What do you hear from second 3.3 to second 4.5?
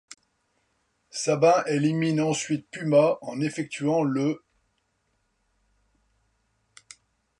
effectuant le'.